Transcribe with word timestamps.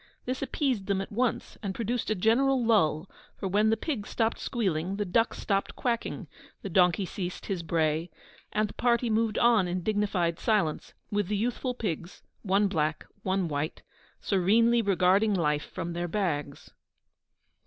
This 0.25 0.41
appeased 0.41 0.87
them 0.87 0.99
at 0.99 1.11
once, 1.11 1.59
and 1.61 1.75
produced 1.75 2.09
a 2.09 2.15
general 2.15 2.65
lull; 2.65 3.07
for 3.37 3.47
when 3.47 3.69
the 3.69 3.77
pigs 3.77 4.09
stopped 4.09 4.39
squealing, 4.39 4.95
the 4.95 5.05
ducks 5.05 5.37
stopped 5.37 5.75
quacking, 5.75 6.25
the 6.63 6.71
donkey 6.71 7.05
ceased 7.05 7.45
his 7.45 7.61
bray, 7.61 8.09
and 8.51 8.67
the 8.67 8.73
party 8.73 9.11
moved 9.11 9.37
on 9.37 9.67
in 9.67 9.83
dignified 9.83 10.39
silence, 10.39 10.95
with 11.11 11.27
the 11.27 11.37
youthful 11.37 11.75
pigs, 11.75 12.23
one 12.41 12.67
black, 12.67 13.05
one 13.21 13.47
white, 13.47 13.83
serenely 14.19 14.81
regarding 14.81 15.35
life 15.35 15.65
from 15.69 15.93
their 15.93 16.07
bags. 16.07 16.71